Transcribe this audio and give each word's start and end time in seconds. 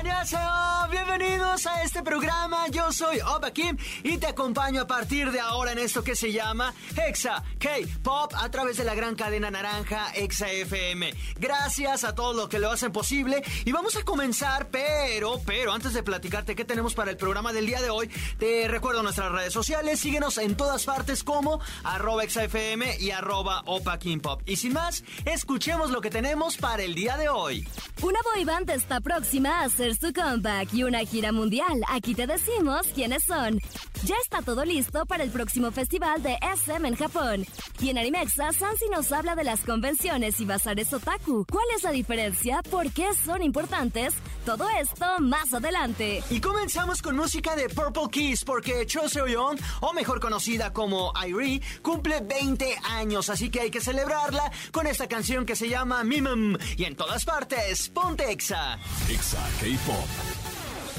¡Annyeonghaseyo! 0.00 0.70
Bienvenidos 0.90 1.66
a 1.66 1.82
este 1.82 2.02
programa. 2.02 2.66
Yo 2.68 2.90
soy 2.90 3.20
Opa 3.20 3.50
Kim 3.52 3.76
y 4.02 4.16
te 4.16 4.28
acompaño 4.28 4.82
a 4.82 4.86
partir 4.86 5.30
de 5.30 5.38
ahora 5.38 5.72
en 5.72 5.78
esto 5.78 6.02
que 6.02 6.16
se 6.16 6.32
llama 6.32 6.72
Hexa 6.96 7.44
K-Pop 7.58 8.32
a 8.34 8.50
través 8.50 8.78
de 8.78 8.84
la 8.84 8.94
gran 8.94 9.14
cadena 9.14 9.50
naranja 9.50 10.10
Hexa 10.14 10.50
FM. 10.50 11.12
Gracias 11.38 12.04
a 12.04 12.14
todos 12.14 12.34
los 12.34 12.48
que 12.48 12.58
lo 12.58 12.70
hacen 12.70 12.92
posible 12.92 13.42
y 13.64 13.72
vamos 13.72 13.94
a 13.96 14.02
comenzar, 14.02 14.68
pero, 14.68 15.40
pero 15.44 15.72
antes 15.72 15.92
de 15.92 16.02
platicarte 16.02 16.56
qué 16.56 16.64
tenemos 16.64 16.94
para 16.94 17.10
el 17.10 17.16
programa 17.16 17.52
del 17.52 17.66
día 17.66 17.82
de 17.82 17.90
hoy, 17.90 18.08
te 18.38 18.66
recuerdo 18.66 19.02
nuestras 19.02 19.30
redes 19.30 19.52
sociales. 19.52 20.00
Síguenos 20.00 20.38
en 20.38 20.56
todas 20.56 20.84
partes 20.84 21.22
como 21.22 21.60
arroba 21.84 22.24
FM 22.24 22.98
y 22.98 23.10
arroba 23.10 23.62
Opa 23.66 23.98
Kim 23.98 24.20
Pop. 24.20 24.42
Y 24.46 24.56
sin 24.56 24.72
más, 24.72 25.04
escuchemos 25.24 25.90
lo 25.90 26.00
que 26.00 26.10
tenemos 26.10 26.56
para 26.56 26.82
el 26.82 26.94
día 26.94 27.16
de 27.16 27.28
hoy. 27.28 27.68
Una 28.02 28.18
boyband 28.34 28.70
está 28.70 29.00
próxima 29.00 29.60
a 29.60 29.68
hacer 29.90 30.08
su 30.08 30.12
comeback 30.12 30.72
y 30.74 30.82
una 30.84 31.00
gira 31.00 31.32
mundial. 31.32 31.82
Aquí 31.88 32.14
te 32.14 32.26
decimos 32.26 32.86
quiénes 32.94 33.24
son. 33.24 33.60
Ya 34.04 34.14
está 34.22 34.40
todo 34.42 34.64
listo 34.64 35.04
para 35.04 35.24
el 35.24 35.30
próximo 35.30 35.70
festival 35.70 36.22
de 36.22 36.38
SM 36.56 36.88
en 36.88 36.96
Japón. 36.96 37.46
Y 37.80 37.90
en 37.90 37.98
Animexa, 37.98 38.52
Sansi 38.52 38.86
nos 38.90 39.12
habla 39.12 39.34
de 39.34 39.44
las 39.44 39.60
convenciones 39.60 40.40
y 40.40 40.46
bazares 40.46 40.92
otaku. 40.92 41.44
¿Cuál 41.50 41.66
es 41.76 41.82
la 41.82 41.90
diferencia? 41.90 42.62
¿Por 42.62 42.90
qué 42.92 43.08
son 43.24 43.42
importantes? 43.42 44.14
Todo 44.46 44.66
esto 44.80 45.04
más 45.20 45.52
adelante. 45.52 46.22
Y 46.30 46.40
comenzamos 46.40 47.02
con 47.02 47.16
música 47.16 47.54
de 47.56 47.68
Purple 47.68 48.08
Kiss 48.10 48.44
porque 48.44 48.86
Cho 48.86 49.08
Seo-yeon, 49.08 49.58
o 49.80 49.92
mejor 49.92 50.20
conocida 50.20 50.72
como 50.72 51.12
Irie, 51.26 51.60
cumple 51.82 52.20
20 52.20 52.76
años, 52.84 53.28
así 53.28 53.50
que 53.50 53.60
hay 53.60 53.70
que 53.70 53.80
celebrarla 53.80 54.50
con 54.72 54.86
esta 54.86 55.08
canción 55.08 55.44
que 55.44 55.56
se 55.56 55.68
llama 55.68 56.04
Mimum. 56.04 56.56
Y 56.76 56.84
en 56.84 56.96
todas 56.96 57.24
partes, 57.24 57.90
ponte 57.90 58.30
Exa. 58.30 58.78
Exa 59.10 59.40
K-Pop. 59.86 60.39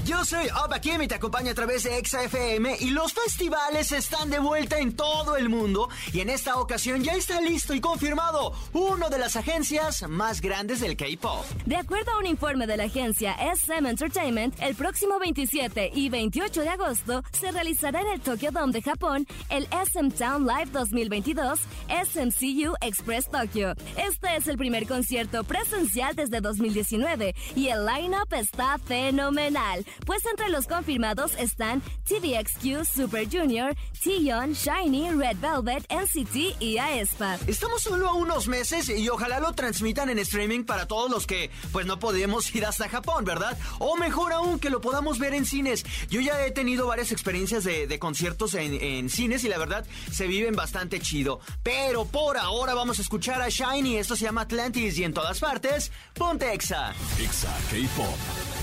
Yo 0.06 0.26
soy 0.26 0.48
Oba 0.66 0.82
Kim 0.82 1.00
y 1.04 1.08
te 1.08 1.16
acompaño 1.16 1.52
a 1.52 1.54
través 1.54 1.84
de 1.84 1.98
Exa 1.98 2.24
FM 2.24 2.78
y 2.80 2.90
los 2.90 3.14
festivales 3.14 3.92
están 3.92 4.32
de 4.32 4.40
vuelta 4.40 4.80
en 4.80 4.96
todo 4.96 5.38
el 5.38 5.48
mundo 5.48 5.90
y 6.12 6.22
en 6.22 6.30
esta 6.30 6.60
ocasión 6.60 7.04
ya 7.04 7.14
está 7.14 7.40
listo 7.40 7.76
y 7.76 7.82
confirmado 7.82 8.54
uno 8.74 9.10
de 9.10 9.20
las 9.20 9.36
agencias 9.36 10.08
más 10.10 10.42
grandes 10.42 10.80
del 10.80 10.98
K-pop. 10.98 11.46
De 11.66 11.76
acuerdo 11.76 12.12
a 12.12 12.18
un 12.18 12.26
informe 12.26 12.66
de 12.66 12.78
la 12.78 12.86
agencia 12.86 13.34
SM 13.34 13.88
Entertainment, 13.88 14.56
el 14.60 14.74
próximo 14.74 15.20
27 15.20 15.92
y 15.94 16.10
28 16.10 16.62
de 16.62 16.70
agosto 16.70 17.24
se 17.32 17.52
realizará 17.52 18.02
en 18.02 18.08
el 18.08 18.22
Tokyo 18.22 18.50
Dome 18.52 18.74
de 18.74 18.82
Japón 18.82 19.28
el 19.50 19.68
SM 19.72 20.10
Town 20.12 20.48
Live 20.48 20.72
2022 20.72 21.60
SMCU 21.90 22.74
Express 22.82 23.30
Tokyo. 23.30 23.74
Este 23.98 24.36
es 24.36 24.48
el 24.48 24.58
primer 24.58 24.88
concierto 24.88 25.44
presencial 25.44 26.16
desde 26.16 26.42
2019 26.42 27.36
y 27.56 27.68
el 27.68 27.86
line-up 27.86 28.34
está 28.34 28.80
fenomenal 28.80 29.86
pues 30.06 30.26
entre 30.26 30.50
los 30.50 30.68
confirmados 30.68 31.34
están 31.38 31.82
TVXQ, 32.06 32.86
Super 32.86 33.28
Junior, 33.30 33.76
T-Yon, 34.04 34.54
Shiny, 34.54 35.12
Red 35.12 35.38
Velvet, 35.38 35.86
NCT 35.92 36.62
y 36.62 36.78
aespa. 36.78 37.38
Estamos 37.48 37.82
solo 37.82 38.08
a 38.08 38.14
unos 38.14 38.48
meses 38.48 38.90
y 38.90 39.10
ojalá 39.10 39.40
lo 39.40 39.54
transmitan 39.54 40.10
en 40.10 40.20
streaming 40.20 40.64
para 40.64 40.88
todos 40.88 41.10
los 41.10 41.28
que 41.28 41.52
pues 41.72 41.86
no 41.86 42.00
podemos 42.00 42.54
ir 42.56 42.66
hasta 42.66 42.90
Japón, 42.90 43.26
¿verdad? 43.26 43.58
O 43.80 43.96
mejor 43.98 44.34
aún 44.34 44.60
que 44.60 44.70
lo 44.70 44.82
podamos 44.82 45.20
ver 45.20 45.34
en 45.34 45.46
cines. 45.46 45.86
Yo 46.10 46.22
ya 46.22 46.46
he 46.46 46.52
tenido 46.52 46.88
varias 46.88 47.12
experiencias 47.12 47.64
de, 47.64 48.00
conciertos 48.00 48.54
en, 48.56 48.74
en, 48.74 49.10
cines 49.10 49.44
y 49.44 49.50
la 49.50 49.58
verdad 49.58 49.86
se 50.12 50.28
viven 50.28 50.56
bastante 50.56 51.00
chido. 51.00 51.40
Pero 51.64 52.06
por 52.06 52.38
ahora 52.38 52.74
vamos 52.74 53.00
a 53.00 53.02
escuchar 53.02 53.42
a 53.42 53.50
Shiny, 53.50 53.98
esto 53.98 54.16
se 54.16 54.26
llama 54.26 54.42
Atlantis 54.42 54.98
y 54.98 55.04
en 55.04 55.14
todas 55.14 55.40
partes, 55.40 55.92
ponte 56.14 56.54
Exa. 56.54 56.94
Exa 57.20 57.56
K-Pop. 57.70 58.16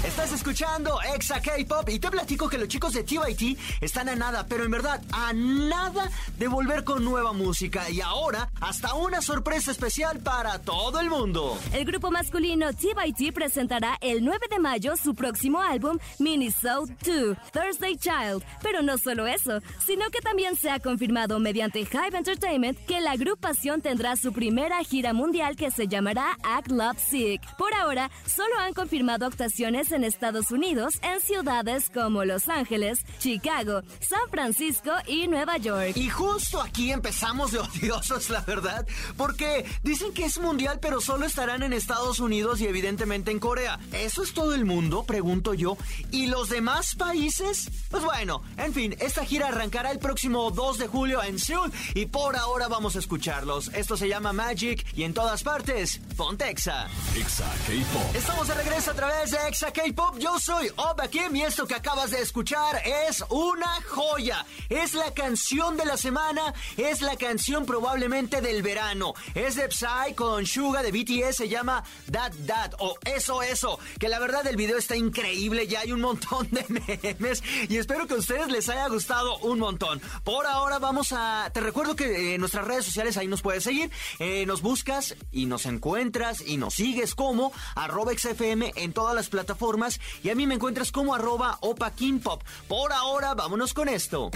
Estás 0.05 0.33
escuchando 0.33 1.01
Exa 1.15 1.18
K-Pop 1.19 1.89
y 1.89 1.99
te 1.99 2.11
platico 2.11 2.49
que 2.49 2.59
los 2.59 2.69
chicos 2.69 2.93
de 2.93 3.03
TYT 3.03 3.59
están 3.81 4.09
a 4.09 4.15
nada, 4.15 4.47
pero 4.49 4.65
en 4.65 4.71
verdad 4.71 5.01
a 5.13 5.33
nada 5.33 6.11
de 6.39 6.49
volver 6.49 6.85
con 6.85 7.05
nueva 7.05 7.33
música 7.33 7.91
y 7.91 8.01
ahora 8.01 8.51
hasta 8.61 8.95
una 8.95 9.21
sorpresa 9.21 9.71
especial 9.71 10.21
para 10.21 10.61
todo 10.61 11.01
el 11.01 11.11
mundo. 11.11 11.59
El 11.73 11.85
grupo 11.85 12.11
masculino 12.11 12.73
TYT 12.73 13.33
presentará 13.33 13.97
el 14.01 14.25
9 14.25 14.47
de 14.51 14.59
mayo 14.59 14.97
su 14.97 15.15
próximo 15.15 15.61
álbum 15.61 15.99
Minnesota 16.19 16.93
2, 17.05 17.37
Thursday 17.53 17.97
Child, 17.97 18.45
pero 18.63 18.83
no 18.83 18.99
solo 18.99 19.27
eso, 19.27 19.61
sino 19.85 20.11
que 20.11 20.21
también 20.21 20.57
se 20.57 20.71
ha 20.71 20.79
confirmado 20.79 21.39
mediante 21.41 21.81
Hive 21.81 22.17
Entertainment 22.17 22.79
que 22.87 23.01
la 23.01 23.13
agrupación 23.13 23.81
tendrá 23.81 24.17
su 24.17 24.33
primera 24.33 24.83
gira 24.85 25.13
mundial 25.13 25.57
que 25.57 25.71
se 25.71 25.89
llamará 25.89 26.37
Act 26.43 26.71
Love 26.71 26.99
Sick. 26.99 27.43
Por 27.57 27.75
ahora, 27.75 28.11
solo 28.27 28.59
han 28.59 28.75
confirmado 28.75 29.27
actuaciones 29.27 29.93
en 29.93 30.05
Estados 30.05 30.51
Unidos 30.51 30.99
en 31.13 31.21
ciudades 31.21 31.91
como 31.93 32.25
Los 32.25 32.49
Ángeles, 32.49 33.01
Chicago, 33.19 33.83
San 34.01 34.29
Francisco 34.31 34.91
y 35.07 35.27
Nueva 35.29 35.57
York. 35.57 35.97
Y 35.97 36.09
justo 36.09 36.61
aquí 36.61 36.93
empezamos 36.93 37.53
de 37.53 37.59
odiosos, 37.59 38.31
la 38.31 38.41
verdad, 38.41 38.87
porque 39.17 39.65
dicen 39.83 40.13
que 40.13 40.25
es 40.25 40.39
mundial, 40.39 40.79
pero 40.81 41.01
solo 41.01 41.27
estarán 41.27 41.63
en 41.63 41.73
Estados 41.73 42.21
Unidos 42.21 42.61
y 42.61 42.67
evidentemente 42.67 43.31
en 43.31 43.39
Corea. 43.39 43.79
¿Eso 43.93 44.23
es 44.23 44.35
todo 44.35 44.55
el 44.55 44.65
mundo? 44.65 45.05
Pregunto 45.05 45.55
yo. 45.55 45.77
¿Y 46.11 46.27
los 46.27 46.49
demás 46.49 46.95
países? 46.95 47.71
Pues 47.91 48.05
bueno, 48.05 48.43
en 48.57 48.75
fin, 48.75 48.97
esta 49.01 49.25
gira 49.25 49.49
arrancará 49.49 49.91
el 49.91 49.99
próximo 49.99 50.51
2 50.51 50.79
de 50.79 50.87
julio 50.89 51.23
en 51.23 51.39
Seúl 51.39 51.73
y 51.95 52.07
por 52.07 52.37
ahora 52.37 52.69
vamos 52.69 52.97
a 52.97 52.99
escucharlos. 52.99 53.69
Esto 53.75 53.97
se 53.97 54.09
llama 54.09 54.33
Magic 54.33 54.87
y 54.95 55.05
en 55.05 55.15
todas 55.15 55.43
partes, 55.43 56.01
Pontexa. 56.17 56.89
Exa 57.17 57.51
K-Pop. 57.67 58.17
Estamos 58.17 58.49
de 58.49 58.55
regreso 58.55 58.91
a 58.91 58.95
través 58.95 59.31
de 59.31 59.39
Exa 59.49 59.73
K-Pop. 59.73 60.19
Yo 60.19 60.39
soy 60.39 60.71
Oba 60.77 60.98
Kim 61.07 61.37
y 61.37 61.43
esto 61.43 61.67
que 61.67 61.75
acabas 61.75 62.11
de 62.11 62.21
escuchar 62.21 62.83
es 62.85 63.25
una 63.31 63.81
joya. 63.87 64.45
Es 64.69 64.95
la 64.95 65.15
canción 65.15 65.77
de 65.77 65.85
la 65.85 65.97
semana, 65.97 66.53
es 66.77 67.01
la 67.01 67.17
canción 67.17 67.65
probablemente 67.65 68.41
del 68.41 68.63
verano. 68.63 69.15
Es 69.35 69.55
de 69.55 69.71
Psy 69.71 70.15
con 70.17 70.45
Suga 70.45 70.83
de 70.83 70.91
BTS, 70.91 71.37
se 71.37 71.49
llama 71.49 71.85
That 72.11 72.33
That 72.47 72.73
o 72.81 72.97
Eso 73.05 73.43
Eso. 73.43 73.79
Que 74.01 74.09
la 74.09 74.19
verdad 74.19 74.47
el 74.49 74.57
video 74.57 74.77
está 74.77 74.97
increíble, 74.97 75.69
ya 75.69 75.81
hay 75.81 75.93
un 75.93 76.01
montón 76.01 76.49
de 76.51 76.65
memes 77.19 77.45
y 77.69 77.77
espero 77.77 78.07
que 78.09 78.15
a 78.15 78.19
ustedes 78.19 78.49
les 78.49 78.69
haya 78.69 78.89
gustado 78.89 79.39
un 79.39 79.61
montón. 79.61 80.01
Por 80.25 80.47
ahora 80.47 80.79
vamos 80.81 81.13
a... 81.13 81.51
Te 81.55 81.61
recuerdo 81.61 81.95
que 81.95 82.35
en 82.35 82.41
nuestras 82.41 82.67
redes 82.67 82.85
sociales 82.85 83.17
ahí 83.17 83.29
nos 83.29 83.43
puedes 83.43 83.63
seguir. 83.63 83.91
Eh, 84.19 84.45
nos 84.47 84.63
buscas 84.63 85.15
y 85.31 85.47
nos 85.47 85.65
encuentras 85.67 86.41
y 86.45 86.57
nos 86.57 86.75
sigues 86.75 87.15
como 87.15 87.53
arroba 87.77 88.13
XFM 88.13 88.73
en 88.75 88.93
todas 88.93 89.15
las 89.15 89.29
plataformas 89.29 90.01
y 90.23 90.31
a 90.31 90.35
mí 90.35 90.47
me 90.47 90.55
encuentras 90.55 90.88
como 90.93 91.15
arroba 91.15 91.59
Opa 91.61 91.91
King 91.91 92.21
Pop. 92.21 92.43
Por 92.67 92.93
ahora, 92.93 93.35
vámonos 93.35 93.75
con 93.75 93.89
esto. 93.89 94.31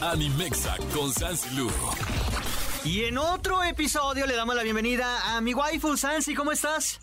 Animexa 0.00 0.76
con 0.94 1.12
Sansi 1.12 1.48
Y 2.84 3.04
en 3.04 3.18
otro 3.18 3.62
episodio 3.62 4.26
le 4.26 4.36
damos 4.36 4.54
la 4.54 4.62
bienvenida 4.62 5.36
a 5.36 5.40
mi 5.40 5.54
waifu 5.54 5.96
Sansi, 5.96 6.34
¿cómo 6.34 6.52
estás? 6.52 7.00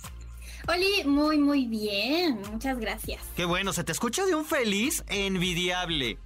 Oli, 0.68 1.04
muy 1.06 1.40
muy 1.40 1.66
bien, 1.66 2.42
muchas 2.52 2.80
gracias. 2.80 3.22
Qué 3.36 3.44
bueno, 3.44 3.74
se 3.74 3.84
te 3.84 3.92
escucha 3.92 4.26
de 4.26 4.34
un 4.34 4.46
feliz 4.46 5.04
envidiable. 5.08 6.18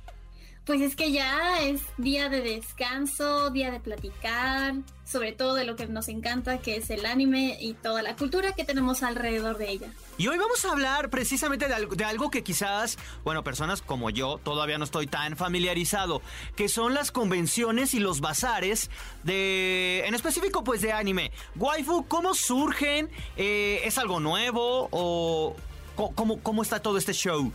Pues 0.68 0.82
es 0.82 0.98
que 0.98 1.14
ya 1.14 1.62
es 1.62 1.82
día 1.98 2.28
de 2.28 2.42
descanso, 2.42 3.52
día 3.52 3.72
de 3.72 3.80
platicar, 3.80 4.76
sobre 5.06 5.32
todo 5.32 5.56
de 5.56 5.64
lo 5.64 5.78
que 5.78 5.88
nos 5.88 6.10
encanta, 6.10 6.58
que 6.58 6.76
es 6.76 6.90
el 6.90 7.06
anime 7.06 7.58
y 7.62 7.74
toda 7.74 8.02
la 8.02 8.18
cultura 8.18 8.52
que 8.52 8.66
tenemos 8.66 9.02
alrededor 9.02 9.58
de 9.58 9.70
ella. 9.70 9.88
Y 10.18 10.28
hoy 10.28 10.38
vamos 10.38 10.66
a 10.66 10.74
hablar 10.74 11.10
precisamente 11.10 11.70
de 11.70 12.04
algo, 12.04 12.30
que 12.30 12.44
quizás, 12.44 12.98
bueno, 13.24 13.46
personas 13.46 13.82
como 13.82 14.10
yo 14.10 14.42
todavía 14.44 14.78
no 14.78 14.84
estoy 14.84 15.08
tan 15.08 15.38
familiarizado, 15.38 16.22
que 16.58 16.68
son 16.68 16.94
las 16.94 17.12
convenciones 17.12 17.94
y 17.94 18.00
los 18.00 18.20
bazares 18.20 18.90
de, 19.24 20.04
en 20.06 20.16
específico 20.16 20.66
pues 20.66 20.82
de 20.82 20.92
anime. 20.92 21.32
Waifu, 21.56 22.06
¿cómo 22.10 22.34
surgen? 22.34 23.10
Eh, 23.38 23.84
¿Es 23.86 23.98
algo 23.98 24.20
nuevo 24.20 24.90
o 24.92 25.56
cómo, 25.96 26.44
cómo 26.44 26.62
está 26.62 26.82
todo 26.82 26.98
este 26.98 27.14
show? 27.14 27.54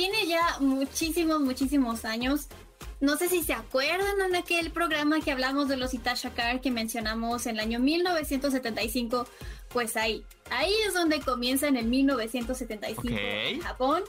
Tiene 0.00 0.26
ya 0.26 0.56
muchísimos, 0.60 1.40
muchísimos 1.40 2.06
años. 2.06 2.46
No 3.02 3.18
sé 3.18 3.28
si 3.28 3.42
se 3.42 3.52
acuerdan 3.52 4.32
de 4.32 4.38
aquel 4.38 4.70
programa 4.70 5.20
que 5.20 5.30
hablamos 5.30 5.68
de 5.68 5.76
los 5.76 5.92
Itashakar 5.92 6.62
que 6.62 6.70
mencionamos 6.70 7.44
en 7.44 7.56
el 7.56 7.60
año 7.60 7.80
1975. 7.80 9.26
Pues 9.68 9.98
ahí, 9.98 10.24
ahí 10.50 10.72
es 10.88 10.94
donde 10.94 11.20
comienza 11.20 11.68
en 11.68 11.76
el 11.76 11.84
1975 11.84 13.08
en 13.10 13.60
Japón 13.60 14.02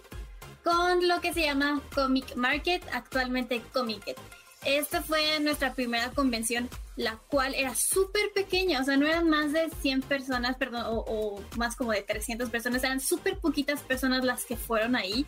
con 0.63 1.05
lo 1.09 1.19
que 1.19 1.33
se 1.33 1.41
llama 1.41 1.81
Comic 1.93 2.37
Market, 2.37 2.81
actualmente 2.93 3.61
Comic. 3.73 4.15
esta 4.63 5.01
fue 5.01 5.41
nuestra 5.41 5.73
primera 5.73 6.11
convención, 6.11 6.69
la 6.95 7.17
cual 7.17 7.53
era 7.53 7.75
súper 7.75 8.31
pequeña, 8.33 8.79
o 8.79 8.83
sea, 8.85 8.95
no 8.95 9.07
eran 9.07 9.27
más 9.27 9.51
de 9.51 9.69
100 9.81 10.03
personas, 10.03 10.55
perdón, 10.55 10.83
o, 10.85 11.41
más 11.57 11.75
como 11.75 11.91
de 11.91 12.01
300 12.03 12.49
personas, 12.49 12.81
eran 12.83 13.01
súper 13.01 13.39
poquitas 13.39 13.81
personas 13.81 14.23
las 14.23 14.45
que 14.45 14.55
fueron 14.55 14.95
ahí. 14.95 15.25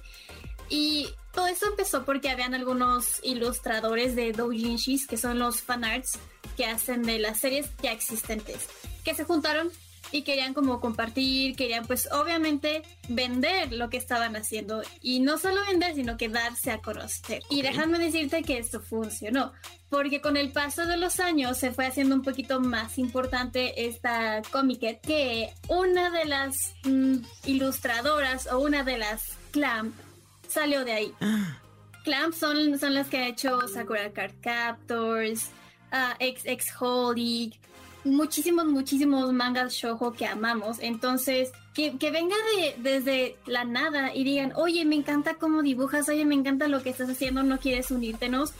Y 0.73 1.07
todo 1.31 1.45
eso 1.45 1.67
empezó 1.67 2.03
porque 2.03 2.31
habían 2.31 2.55
algunos 2.55 3.19
ilustradores 3.21 4.15
de 4.15 4.31
doujinshis, 4.31 5.05
que 5.05 5.17
son 5.17 5.37
los 5.37 5.61
fanarts 5.61 6.17
que 6.57 6.65
hacen 6.65 7.03
de 7.03 7.19
las 7.19 7.39
series 7.39 7.69
ya 7.83 7.91
existentes, 7.91 8.67
que 9.05 9.13
se 9.13 9.23
juntaron 9.23 9.69
y 10.11 10.23
querían 10.23 10.55
como 10.55 10.81
compartir, 10.81 11.55
querían 11.55 11.85
pues 11.85 12.11
obviamente 12.11 12.81
vender 13.07 13.71
lo 13.71 13.91
que 13.91 13.97
estaban 13.97 14.35
haciendo 14.35 14.81
y 14.99 15.19
no 15.19 15.37
solo 15.37 15.61
vender, 15.69 15.93
sino 15.93 16.17
que 16.17 16.27
darse 16.27 16.71
a 16.71 16.81
conocer. 16.81 17.43
Y 17.51 17.61
déjame 17.61 17.99
decirte 17.99 18.41
que 18.41 18.57
esto 18.57 18.81
funcionó, 18.81 19.53
porque 19.89 20.21
con 20.21 20.37
el 20.37 20.51
paso 20.51 20.87
de 20.87 20.97
los 20.97 21.19
años 21.19 21.59
se 21.59 21.71
fue 21.71 21.85
haciendo 21.85 22.15
un 22.15 22.23
poquito 22.23 22.59
más 22.59 22.97
importante 22.97 23.85
esta 23.85 24.41
Comiket 24.51 25.01
que 25.01 25.53
una 25.67 26.09
de 26.09 26.25
las 26.25 26.73
mm, 26.83 27.17
ilustradoras 27.45 28.47
o 28.47 28.57
una 28.57 28.83
de 28.83 28.97
las 28.97 29.37
Clamp 29.51 29.93
salió 30.53 30.85
de 30.85 30.93
ahí. 30.93 31.13
Clamp 32.03 32.33
son, 32.33 32.77
son 32.79 32.93
las 32.93 33.07
que 33.07 33.17
ha 33.17 33.27
hecho 33.27 33.67
Sakura 33.67 34.11
Card 34.11 34.33
Captors, 34.41 35.49
uh, 35.91 36.15
X 36.19 36.43
X 36.45 36.73
Holy, 36.79 37.53
muchísimos, 38.03 38.65
muchísimos 38.65 39.31
mangas 39.31 39.73
shojo 39.73 40.13
que 40.13 40.25
amamos. 40.25 40.77
Entonces, 40.79 41.51
que, 41.73 41.97
que 41.97 42.11
venga 42.11 42.35
de, 42.55 42.75
desde 42.77 43.37
la 43.45 43.63
nada 43.63 44.13
y 44.13 44.23
digan, 44.23 44.53
oye, 44.55 44.85
me 44.85 44.95
encanta 44.95 45.35
cómo 45.35 45.61
dibujas, 45.61 46.09
oye, 46.09 46.25
me 46.25 46.35
encanta 46.35 46.67
lo 46.67 46.83
que 46.83 46.89
estás 46.89 47.09
haciendo, 47.09 47.43
no 47.43 47.59
quieres 47.59 47.91
unírtenos. 47.91 48.53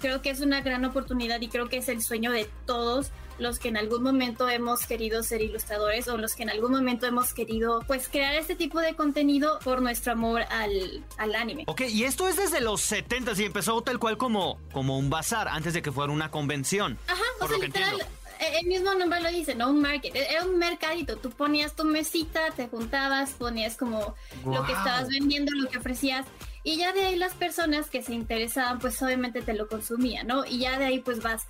Creo 0.00 0.22
que 0.22 0.30
es 0.30 0.40
una 0.40 0.62
gran 0.62 0.84
oportunidad 0.84 1.40
y 1.40 1.48
creo 1.48 1.68
que 1.68 1.78
es 1.78 1.88
el 1.88 2.00
sueño 2.00 2.32
de 2.32 2.48
todos 2.66 3.10
los 3.40 3.58
que 3.58 3.68
en 3.68 3.76
algún 3.76 4.02
momento 4.02 4.48
hemos 4.48 4.86
querido 4.86 5.22
ser 5.22 5.42
ilustradores 5.42 6.08
o 6.08 6.16
los 6.16 6.34
que 6.34 6.42
en 6.42 6.50
algún 6.50 6.72
momento 6.72 7.06
hemos 7.06 7.34
querido 7.34 7.82
pues 7.86 8.08
crear 8.08 8.34
este 8.34 8.54
tipo 8.54 8.80
de 8.80 8.94
contenido 8.94 9.58
por 9.64 9.82
nuestro 9.82 10.12
amor 10.12 10.42
al, 10.50 11.04
al 11.16 11.34
anime. 11.34 11.64
Ok, 11.66 11.82
y 11.82 12.04
esto 12.04 12.28
es 12.28 12.36
desde 12.36 12.60
los 12.60 12.80
70 12.82 13.32
y 13.36 13.44
empezó 13.44 13.80
tal 13.82 13.98
cual 13.98 14.16
como, 14.16 14.58
como 14.72 14.98
un 14.98 15.10
bazar 15.10 15.48
antes 15.48 15.74
de 15.74 15.82
que 15.82 15.92
fuera 15.92 16.12
una 16.12 16.30
convención. 16.30 16.98
Ajá, 17.06 17.22
o 17.40 17.48
sea, 17.48 17.58
literal, 17.58 18.06
eh, 18.40 18.58
el 18.60 18.66
mismo 18.66 18.94
nombre 18.94 19.20
lo 19.20 19.30
dice, 19.30 19.54
¿no? 19.54 19.68
Un 19.68 19.82
market. 19.82 20.14
E-, 20.14 20.32
era 20.32 20.44
un 20.44 20.58
mercadito. 20.58 21.16
Tú 21.16 21.30
ponías 21.30 21.76
tu 21.76 21.84
mesita, 21.84 22.50
te 22.56 22.68
juntabas, 22.68 23.32
ponías 23.32 23.76
como 23.76 24.14
lo 24.44 24.64
que 24.64 24.72
estabas 24.72 25.08
vendiendo, 25.08 25.52
lo 25.54 25.68
que 25.68 25.78
ofrecías. 25.78 26.26
Y 26.62 26.76
ya 26.76 26.92
de 26.92 27.06
ahí 27.06 27.16
las 27.16 27.34
personas 27.34 27.88
que 27.90 28.02
se 28.02 28.14
interesaban, 28.14 28.78
pues 28.78 29.00
obviamente 29.02 29.42
te 29.42 29.52
lo 29.52 29.68
consumían, 29.68 30.26
¿no? 30.26 30.44
Y 30.44 30.58
ya 30.58 30.78
de 30.78 30.86
ahí 30.86 31.00
pues 31.00 31.22
vas 31.22 31.46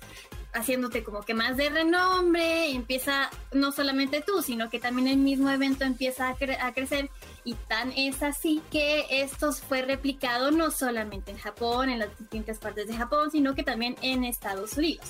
haciéndote 0.53 1.03
como 1.03 1.21
que 1.21 1.33
más 1.33 1.57
de 1.57 1.69
renombre, 1.69 2.71
empieza 2.71 3.29
no 3.51 3.71
solamente 3.71 4.21
tú, 4.21 4.41
sino 4.41 4.69
que 4.69 4.79
también 4.79 5.07
el 5.07 5.17
mismo 5.17 5.49
evento 5.49 5.85
empieza 5.85 6.27
a, 6.29 6.35
a, 6.59 6.73
crecer 6.73 7.09
y 7.43 7.53
tan 7.53 7.91
es 7.93 8.21
así 8.23 8.61
que 8.71 9.05
esto 9.09 9.51
fue 9.53 9.81
replicado 9.81 10.51
no 10.51 10.71
solamente 10.71 11.31
en 11.31 11.37
Japón, 11.37 11.89
en 11.89 11.99
las 11.99 12.17
distintas 12.17 12.57
partes 12.59 12.87
de 12.87 12.95
Japón, 12.95 13.31
sino 13.31 13.55
que 13.55 13.63
también 13.63 13.95
en 14.01 14.23
Estados 14.23 14.77
Unidos. 14.77 15.05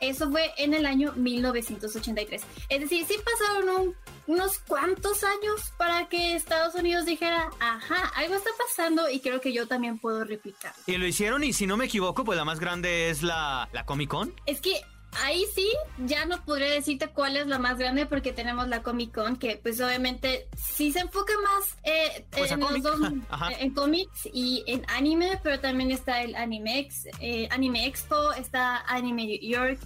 Eso 0.00 0.30
fue 0.30 0.52
en 0.58 0.74
el 0.74 0.84
año 0.84 1.12
1983. 1.16 2.42
Es 2.68 2.80
decir, 2.80 3.06
sí 3.06 3.14
pasaron 3.24 3.94
unos 4.26 4.58
cuantos 4.58 5.22
años 5.24 5.72
para 5.76 6.08
que 6.08 6.34
Estados 6.34 6.74
Unidos 6.74 7.06
dijera, 7.06 7.50
ajá, 7.60 8.12
algo 8.16 8.34
está 8.34 8.50
pasando 8.58 9.08
y 9.08 9.20
creo 9.20 9.40
que 9.40 9.52
yo 9.52 9.66
también 9.66 9.98
puedo 9.98 10.24
replicar. 10.24 10.72
Y 10.86 10.96
lo 10.96 11.06
hicieron 11.06 11.44
y 11.44 11.52
si 11.52 11.66
no 11.66 11.76
me 11.76 11.86
equivoco, 11.86 12.24
pues 12.24 12.36
la 12.36 12.44
más 12.44 12.60
grande 12.60 13.10
es 13.10 13.22
la, 13.22 13.68
la 13.72 13.84
Comic 13.84 14.10
Con. 14.10 14.34
Es 14.46 14.60
que 14.60 14.80
ahí 15.22 15.44
sí, 15.54 15.68
ya 16.04 16.26
no 16.26 16.44
podré 16.44 16.70
decirte 16.70 17.08
cuál 17.08 17.36
es 17.36 17.46
la 17.46 17.58
más 17.58 17.78
grande 17.78 18.06
porque 18.06 18.32
tenemos 18.32 18.68
la 18.68 18.82
Comic 18.82 19.12
Con, 19.12 19.36
que 19.36 19.56
pues 19.56 19.80
obviamente 19.80 20.48
sí 20.56 20.92
se 20.92 21.00
enfoca 21.00 21.32
más 21.42 21.76
eh, 21.84 22.26
pues 22.30 22.50
en 22.50 22.60
los 22.60 22.82
dos, 22.82 23.00
en 23.58 23.74
cómics 23.74 24.28
y 24.32 24.64
en 24.66 24.84
anime, 24.90 25.40
pero 25.42 25.60
también 25.60 25.90
está 25.90 26.22
el 26.22 26.34
Anime, 26.34 26.88
eh, 27.20 27.48
anime 27.50 27.86
Expo, 27.86 28.32
está 28.32 28.78
Anime 28.86 29.38
York. 29.40 29.78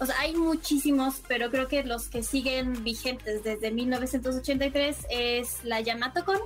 O 0.00 0.06
sea, 0.06 0.18
hay 0.20 0.34
muchísimos, 0.34 1.22
pero 1.26 1.50
creo 1.50 1.68
que 1.68 1.82
los 1.82 2.08
que 2.08 2.22
siguen 2.22 2.84
vigentes 2.84 3.42
desde 3.42 3.70
1983 3.70 5.06
es 5.10 5.64
la 5.64 5.80
Yamato 5.80 6.24
Con 6.24 6.38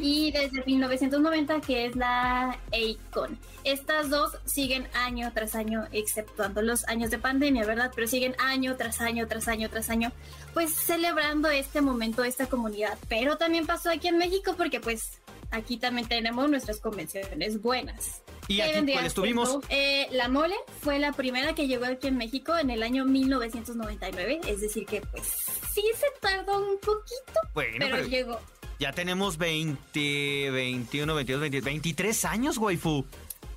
y 0.00 0.30
desde 0.30 0.64
1990, 0.64 1.60
que 1.60 1.86
es 1.86 1.96
la 1.96 2.58
ACON. 2.70 3.38
Estas 3.64 4.10
dos 4.10 4.36
siguen 4.44 4.86
año 4.94 5.32
tras 5.34 5.54
año, 5.54 5.86
exceptuando 5.92 6.62
los 6.62 6.86
años 6.88 7.10
de 7.10 7.18
pandemia, 7.18 7.64
¿verdad? 7.64 7.90
Pero 7.94 8.06
siguen 8.06 8.36
año 8.38 8.76
tras 8.76 9.00
año, 9.00 9.26
tras 9.26 9.48
año, 9.48 9.68
tras 9.68 9.90
año, 9.90 10.12
pues 10.54 10.72
celebrando 10.72 11.48
este 11.48 11.80
momento, 11.80 12.22
esta 12.22 12.46
comunidad. 12.46 12.96
Pero 13.08 13.36
también 13.36 13.66
pasó 13.66 13.90
aquí 13.90 14.08
en 14.08 14.18
México 14.18 14.54
porque 14.56 14.80
pues 14.80 15.20
aquí 15.50 15.78
también 15.78 16.06
tenemos 16.06 16.48
nuestras 16.48 16.78
convenciones 16.78 17.60
buenas. 17.60 18.22
¿Y 18.48 18.60
aquí 18.60 18.92
cuál 18.92 19.06
estuvimos? 19.06 19.58
Eh, 19.68 20.06
la 20.12 20.28
Mole 20.28 20.54
fue 20.80 20.98
la 20.98 21.12
primera 21.12 21.54
que 21.54 21.66
llegó 21.66 21.86
aquí 21.86 22.08
en 22.08 22.16
México 22.16 22.56
en 22.56 22.70
el 22.70 22.82
año 22.82 23.04
1999, 23.04 24.40
es 24.46 24.60
decir 24.60 24.86
que 24.86 25.00
pues 25.00 25.26
sí 25.72 25.82
se 25.96 26.06
tardó 26.20 26.58
un 26.58 26.78
poquito, 26.78 27.40
pero, 27.54 28.06
llegó. 28.06 28.40
Ya 28.78 28.92
tenemos 28.92 29.38
20, 29.38 30.50
21, 30.50 31.14
22, 31.14 31.40
23, 31.40 31.64
23 31.64 32.24
años, 32.26 32.58
waifu. 32.58 33.04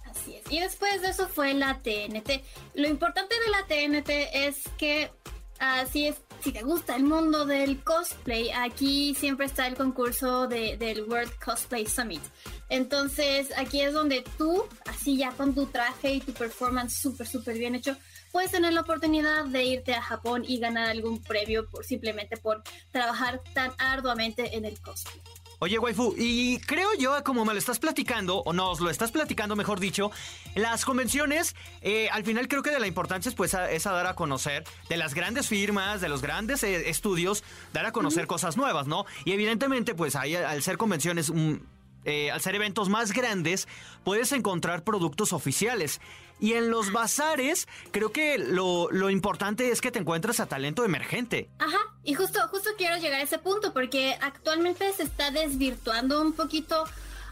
Así 0.06 0.36
es. 0.36 0.51
Y 0.51 0.59
después 0.59 1.01
de 1.01 1.09
eso 1.09 1.27
fue 1.27 1.53
la 1.53 1.80
TNT. 1.80 2.42
Lo 2.74 2.88
importante 2.88 3.35
de 3.35 3.50
la 3.50 3.65
TNT 3.68 4.09
es 4.33 4.63
que 4.77 5.12
así 5.59 6.07
es, 6.07 6.21
si 6.41 6.51
te 6.51 6.63
gusta 6.63 6.95
el 6.95 7.03
mundo 7.03 7.45
del 7.45 7.83
cosplay, 7.83 8.50
aquí 8.51 9.13
siempre 9.15 9.45
está 9.45 9.67
el 9.67 9.75
concurso 9.75 10.47
de, 10.47 10.77
del 10.77 11.03
World 11.03 11.31
Cosplay 11.44 11.85
Summit. 11.85 12.21
Entonces 12.69 13.51
aquí 13.57 13.81
es 13.81 13.94
donde 13.94 14.23
tú, 14.38 14.65
así 14.85 15.17
ya 15.17 15.31
con 15.31 15.53
tu 15.53 15.65
traje 15.65 16.13
y 16.13 16.21
tu 16.21 16.33
performance 16.33 16.94
súper, 16.94 17.27
súper 17.27 17.57
bien 17.57 17.75
hecho, 17.75 17.95
puedes 18.31 18.51
tener 18.51 18.73
la 18.73 18.81
oportunidad 18.81 19.45
de 19.45 19.63
irte 19.63 19.94
a 19.94 20.01
Japón 20.01 20.44
y 20.47 20.59
ganar 20.59 20.89
algún 20.89 21.21
premio 21.21 21.67
por 21.69 21.83
simplemente 21.83 22.38
por 22.38 22.63
trabajar 22.91 23.41
tan 23.53 23.71
arduamente 23.77 24.56
en 24.56 24.65
el 24.65 24.79
cosplay. 24.79 25.21
Oye, 25.61 25.77
waifu, 25.77 26.15
y 26.17 26.59
creo 26.59 26.94
yo, 26.97 27.21
como 27.25 27.44
me 27.44 27.51
lo 27.51 27.59
estás 27.59 27.79
platicando, 27.79 28.38
o 28.38 28.53
nos 28.53 28.79
lo 28.79 28.89
estás 28.89 29.11
platicando, 29.11 29.57
mejor 29.57 29.81
dicho, 29.81 30.09
las 30.56 30.85
convenciones, 30.85 31.53
eh, 31.81 32.07
al 32.13 32.23
final 32.23 32.47
creo 32.47 32.63
que 32.63 32.71
de 32.71 32.79
la 32.79 32.88
importancia 32.88 33.27
es, 33.27 33.35
pues, 33.35 33.53
es 33.53 33.85
a 33.85 33.91
dar 33.91 34.07
a 34.07 34.15
conocer 34.15 34.63
de 34.88 34.95
las 34.95 35.13
grandes 35.13 35.50
firmas, 35.50 36.00
de 36.00 36.07
los 36.07 36.21
grandes 36.21 36.63
eh, 36.63 36.89
estudios, 36.89 37.44
dar 37.73 37.85
a 37.85 37.92
conocer 37.92 38.25
cosas 38.25 38.56
nuevas, 38.56 38.87
¿no? 38.87 39.06
Y 39.25 39.33
evidentemente, 39.33 39.95
pues, 39.95 40.16
ahí, 40.16 40.35
al 40.35 40.63
ser 40.63 40.78
convenciones... 40.78 41.28
un 41.30 41.79
eh, 42.06 42.31
al 42.31 42.41
ser 42.41 42.56
eventos 42.56 42.89
más 42.89 43.11
grandes, 43.11 43.68
puedes 44.03 44.31
encontrar 44.31 44.83
productos 44.83 45.33
oficiales. 45.33 45.99
Y 46.39 46.53
en 46.53 46.69
los 46.69 46.94
bazares, 46.94 47.68
creo 47.91 48.13
que 48.13 48.37
lo, 48.37 48.89
lo, 48.91 49.09
importante 49.09 49.71
es 49.71 49.81
que 49.81 49.91
te 49.91 49.99
encuentres 49.99 50.39
a 50.39 50.45
talento 50.45 50.85
emergente. 50.85 51.49
Ajá, 51.59 51.79
y 52.06 52.13
justo, 52.13 52.39
justo 52.47 52.69
quiero 52.77 52.95
llegar 52.97 53.19
a 53.19 53.23
ese 53.23 53.39
punto, 53.39 53.73
porque 53.73 54.18
actualmente 54.21 54.91
se 54.94 55.03
está 55.03 55.31
desvirtuando 55.31 56.21
un 56.21 56.31
poquito 56.31 56.85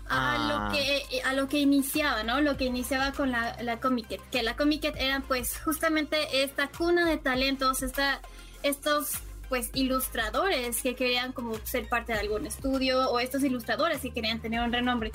a 0.10 0.38
lo 0.38 0.56
ah. 0.56 0.72
que 0.74 1.22
a 1.22 1.34
lo 1.34 1.48
que 1.48 1.60
iniciaba, 1.60 2.24
¿no? 2.24 2.42
Lo 2.42 2.58
que 2.58 2.66
iniciaba 2.66 3.12
con 3.12 3.32
la, 3.32 3.62
la 3.62 3.80
Comiket, 3.80 4.22
que 4.30 4.44
la 4.44 4.56
Comiket 4.56 4.96
era 4.98 5.22
pues 5.22 5.60
justamente 5.64 6.44
esta 6.44 6.70
cuna 6.70 7.06
de 7.06 7.18
talentos, 7.18 7.84
esta, 7.84 8.22
estos 8.64 9.20
pues 9.50 9.70
ilustradores 9.74 10.82
que 10.82 10.96
querían 10.96 11.34
como 11.34 11.56
ser 11.64 11.88
parte 11.88 12.14
de 12.14 12.20
algún 12.20 12.46
estudio 12.46 13.10
o 13.10 13.20
estos 13.20 13.44
ilustradores 13.44 14.02
que 14.02 14.12
querían 14.12 14.42
tener 14.42 14.62
un 14.62 14.72
renombre. 14.72 15.12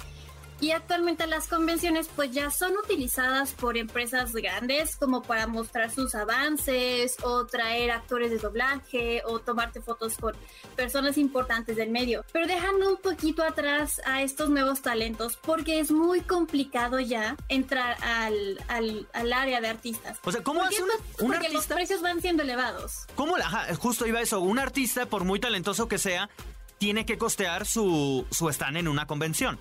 Y 0.62 0.70
actualmente 0.70 1.26
las 1.26 1.48
convenciones 1.48 2.08
pues 2.14 2.30
ya 2.30 2.48
son 2.52 2.76
utilizadas 2.76 3.50
por 3.50 3.76
empresas 3.76 4.32
grandes 4.32 4.94
como 4.94 5.20
para 5.20 5.48
mostrar 5.48 5.90
sus 5.90 6.14
avances 6.14 7.16
o 7.24 7.44
traer 7.46 7.90
actores 7.90 8.30
de 8.30 8.38
doblaje 8.38 9.22
o 9.26 9.40
tomarte 9.40 9.80
fotos 9.80 10.16
con 10.16 10.36
personas 10.76 11.18
importantes 11.18 11.74
del 11.74 11.90
medio. 11.90 12.24
Pero 12.32 12.46
dejando 12.46 12.90
un 12.90 12.96
poquito 12.98 13.42
atrás 13.42 14.00
a 14.04 14.22
estos 14.22 14.50
nuevos 14.50 14.82
talentos 14.82 15.36
porque 15.36 15.80
es 15.80 15.90
muy 15.90 16.20
complicado 16.20 17.00
ya 17.00 17.36
entrar 17.48 17.96
al, 18.00 18.60
al, 18.68 19.32
área 19.32 19.60
de 19.60 19.66
artistas. 19.66 20.20
O 20.22 20.30
sea, 20.30 20.44
¿cómo 20.44 20.62
hace 20.62 20.80
un, 20.80 20.90
porque 21.18 21.48
los 21.48 21.66
precios 21.66 22.02
van 22.02 22.20
siendo 22.20 22.44
elevados. 22.44 23.06
¿Cómo? 23.16 23.34
Ajá, 23.36 23.74
justo 23.74 24.06
iba 24.06 24.20
eso. 24.20 24.38
Un 24.38 24.60
artista, 24.60 25.06
por 25.06 25.24
muy 25.24 25.40
talentoso 25.40 25.88
que 25.88 25.98
sea, 25.98 26.30
tiene 26.78 27.04
que 27.04 27.18
costear 27.18 27.66
su, 27.66 28.24
su 28.30 28.48
stand 28.48 28.76
en 28.76 28.86
una 28.86 29.08
convención. 29.08 29.58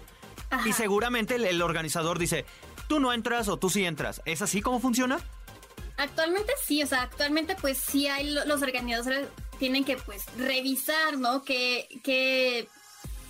Y 0.66 0.74
seguramente 0.74 1.36
el, 1.36 1.62
organizador 1.62 2.20
dice, 2.20 2.46
tú 2.88 3.00
no 3.00 3.14
entras 3.14 3.48
o 3.48 3.58
tú 3.58 3.70
sí 3.70 3.86
entras. 3.86 4.22
¿Es 4.26 4.42
así 4.42 4.62
como 4.62 4.80
funciona? 4.80 5.20
Actualmente 5.98 6.52
sí, 6.66 6.82
o 6.84 6.88
sea, 6.88 7.04
actualmente 7.04 7.56
pues 7.60 7.78
sí 7.78 8.08
hay 8.08 8.32
los 8.32 8.62
organizadores 8.62 9.28
tienen 9.60 9.84
que 9.84 9.98
pues 9.98 10.26
revisar, 10.38 11.18
¿no? 11.18 11.44
Que, 11.44 11.88
que 12.04 12.68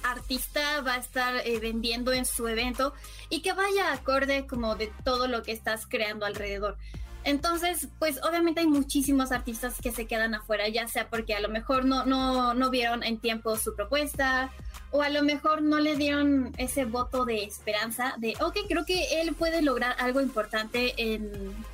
artista 0.03 0.81
va 0.81 0.93
a 0.93 0.97
estar 0.97 1.35
eh, 1.45 1.59
vendiendo 1.59 2.13
en 2.13 2.25
su 2.25 2.47
evento 2.47 2.93
y 3.29 3.41
que 3.41 3.53
vaya 3.53 3.91
acorde 3.91 4.47
como 4.47 4.75
de 4.75 4.91
todo 5.03 5.27
lo 5.27 5.43
que 5.43 5.51
estás 5.51 5.85
creando 5.85 6.25
alrededor. 6.25 6.77
Entonces, 7.23 7.87
pues 7.99 8.19
obviamente 8.23 8.61
hay 8.61 8.67
muchísimos 8.67 9.31
artistas 9.31 9.75
que 9.79 9.91
se 9.91 10.07
quedan 10.07 10.33
afuera, 10.33 10.67
ya 10.69 10.87
sea 10.87 11.09
porque 11.09 11.35
a 11.35 11.39
lo 11.39 11.49
mejor 11.49 11.85
no, 11.85 12.05
no, 12.05 12.53
no 12.55 12.69
vieron 12.71 13.03
en 13.03 13.19
tiempo 13.19 13.57
su 13.57 13.75
propuesta 13.75 14.51
o 14.91 15.01
a 15.01 15.09
lo 15.09 15.23
mejor 15.23 15.61
no 15.61 15.79
le 15.79 15.95
dieron 15.95 16.53
ese 16.57 16.85
voto 16.85 17.25
de 17.25 17.43
esperanza 17.43 18.15
de, 18.17 18.33
ok, 18.41 18.57
creo 18.67 18.85
que 18.85 19.21
él 19.21 19.33
puede 19.35 19.61
lograr 19.61 19.95
algo 19.99 20.21
importante 20.21 20.93
en, 20.97 21.31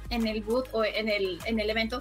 en 0.09 0.27
el 0.27 0.41
boot 0.41 0.67
o 0.71 0.83
en 0.83 1.09
el, 1.09 1.39
en 1.45 1.59
el 1.59 1.69
evento. 1.69 1.99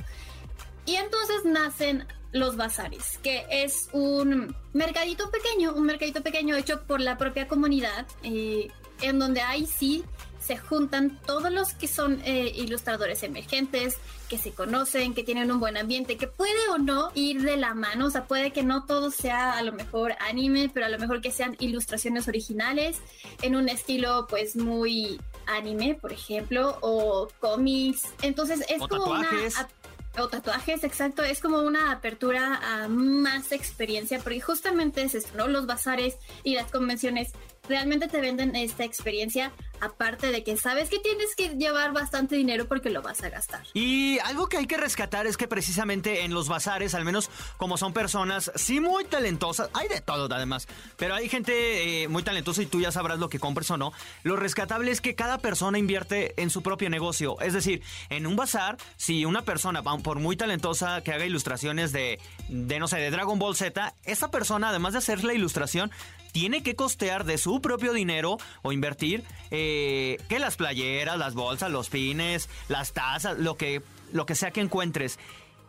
Y 0.84 0.96
entonces 0.96 1.44
nacen 1.44 2.06
los 2.32 2.56
bazares, 2.56 3.18
que 3.22 3.46
es 3.50 3.88
un 3.92 4.54
mercadito 4.72 5.30
pequeño, 5.30 5.72
un 5.72 5.86
mercadito 5.86 6.22
pequeño 6.22 6.54
hecho 6.54 6.82
por 6.82 7.00
la 7.00 7.16
propia 7.16 7.48
comunidad, 7.48 8.06
eh, 8.22 8.68
en 9.00 9.18
donde 9.18 9.40
ahí 9.40 9.66
sí 9.66 10.04
se 10.46 10.56
juntan 10.56 11.18
todos 11.26 11.50
los 11.50 11.74
que 11.74 11.88
son 11.88 12.20
eh, 12.24 12.52
ilustradores 12.54 13.22
emergentes, 13.24 13.96
que 14.28 14.38
se 14.38 14.52
conocen, 14.52 15.12
que 15.12 15.24
tienen 15.24 15.50
un 15.50 15.58
buen 15.58 15.76
ambiente, 15.76 16.16
que 16.16 16.28
puede 16.28 16.68
o 16.70 16.78
no 16.78 17.10
ir 17.14 17.42
de 17.42 17.56
la 17.56 17.74
mano, 17.74 18.06
o 18.06 18.10
sea, 18.10 18.26
puede 18.26 18.52
que 18.52 18.62
no 18.62 18.84
todo 18.84 19.10
sea 19.10 19.58
a 19.58 19.62
lo 19.62 19.72
mejor 19.72 20.14
anime, 20.20 20.70
pero 20.72 20.86
a 20.86 20.88
lo 20.88 20.98
mejor 20.98 21.20
que 21.20 21.32
sean 21.32 21.56
ilustraciones 21.58 22.28
originales 22.28 22.98
en 23.42 23.56
un 23.56 23.68
estilo 23.68 24.26
pues 24.28 24.56
muy 24.56 25.20
anime, 25.46 25.98
por 26.00 26.12
ejemplo, 26.12 26.78
o 26.80 27.28
cómics. 27.40 28.02
Entonces 28.22 28.64
es 28.68 28.78
como 28.86 29.06
una 29.06 29.28
o 30.18 30.28
tatuajes, 30.28 30.82
exacto, 30.84 31.22
es 31.22 31.40
como 31.40 31.60
una 31.60 31.92
apertura 31.92 32.60
a 32.62 32.88
más 32.88 33.52
experiencia, 33.52 34.18
porque 34.20 34.40
justamente 34.40 35.02
es 35.02 35.14
esto, 35.14 35.36
¿no? 35.36 35.46
Los 35.46 35.66
bazares 35.66 36.16
y 36.42 36.54
las 36.54 36.70
convenciones 36.70 37.32
realmente 37.68 38.08
te 38.08 38.20
venden 38.20 38.56
esta 38.56 38.84
experiencia, 38.84 39.52
aparte 39.80 40.32
de 40.32 40.44
que 40.44 40.56
sabes 40.56 40.88
que 40.88 40.98
tienes 40.98 41.34
que 41.36 41.48
llevar 41.56 41.92
bastante 41.92 42.36
dinero 42.36 42.66
porque 42.66 42.90
lo 42.90 43.02
vas 43.02 43.22
a 43.22 43.30
gastar. 43.30 43.62
Y 43.74 44.18
algo 44.20 44.48
que 44.48 44.58
hay 44.58 44.66
que 44.66 44.76
rescatar 44.76 45.26
es 45.26 45.36
que 45.36 45.48
precisamente 45.48 46.24
en 46.24 46.34
los 46.34 46.48
bazares, 46.48 46.94
al 46.94 47.04
menos 47.04 47.30
como 47.56 47.76
son 47.76 47.92
personas, 47.92 48.50
sí 48.54 48.80
muy 48.80 49.04
talentosas, 49.04 49.70
hay 49.72 49.88
de 49.88 50.00
todo 50.00 50.28
además, 50.34 50.66
pero 50.96 51.14
hay 51.14 51.28
gente 51.28 52.02
eh, 52.02 52.08
muy 52.08 52.22
talentosa 52.22 52.62
y 52.62 52.66
tú 52.66 52.80
ya 52.80 52.92
sabrás 52.92 53.18
lo 53.18 53.28
que 53.28 53.38
compres 53.38 53.70
o 53.70 53.76
no. 53.76 53.92
Lo 54.22 54.36
rescatable 54.36 54.90
es 54.90 55.00
que 55.00 55.14
cada 55.14 55.38
persona 55.38 55.78
invierte 55.78 56.40
en 56.40 56.50
su 56.50 56.62
propio 56.62 56.90
negocio, 56.90 57.40
es 57.40 57.52
decir, 57.52 57.82
en 58.10 58.26
un 58.26 58.36
bazar, 58.36 58.76
si 58.96 59.24
una 59.24 59.42
persona, 59.42 59.82
por 59.82 60.18
muy 60.18 60.36
talentosa 60.36 61.02
que 61.02 61.12
haga 61.12 61.26
ilustraciones 61.26 61.92
de, 61.92 62.18
de 62.48 62.78
no 62.78 62.88
sé, 62.88 62.98
de 62.98 63.10
Dragon 63.10 63.38
Ball 63.38 63.56
Z, 63.56 63.94
esa 64.04 64.30
persona, 64.30 64.70
además 64.70 64.92
de 64.92 64.98
hacer 64.98 65.24
la 65.24 65.34
ilustración, 65.34 65.90
tiene 66.36 66.62
que 66.62 66.76
costear 66.76 67.24
de 67.24 67.38
su 67.38 67.62
propio 67.62 67.94
dinero 67.94 68.36
o 68.60 68.70
invertir 68.70 69.24
eh, 69.50 70.18
que 70.28 70.38
las 70.38 70.56
playeras, 70.56 71.16
las 71.16 71.32
bolsas, 71.32 71.70
los 71.70 71.88
pines, 71.88 72.50
las 72.68 72.92
tazas, 72.92 73.38
lo 73.38 73.56
que, 73.56 73.80
lo 74.12 74.26
que 74.26 74.34
sea 74.34 74.50
que 74.50 74.60
encuentres. 74.60 75.18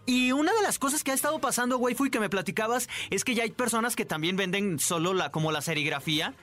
Y 0.05 0.33
una 0.33 0.51
de 0.51 0.61
las 0.61 0.77
cosas 0.77 1.05
que 1.05 1.11
ha 1.11 1.13
estado 1.13 1.39
pasando, 1.39 1.77
Waifu, 1.77 2.07
y 2.07 2.09
que 2.09 2.19
me 2.19 2.29
platicabas, 2.29 2.89
es 3.11 3.23
que 3.23 3.33
ya 3.33 3.43
hay 3.43 3.51
personas 3.51 3.95
que 3.95 4.03
también 4.03 4.35
venden 4.35 4.77
solo 4.77 5.13
la, 5.13 5.31
como 5.31 5.53
la 5.53 5.61
serigrafía, 5.61 6.33